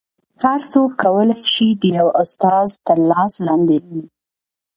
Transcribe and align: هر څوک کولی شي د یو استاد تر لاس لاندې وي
هر 0.43 0.59
څوک 0.71 0.89
کولی 1.03 1.39
شي 1.53 1.67
د 1.81 1.83
یو 1.97 2.07
استاد 2.21 2.67
تر 2.87 2.97
لاس 3.11 3.33
لاندې 3.47 3.77
وي 3.85 4.01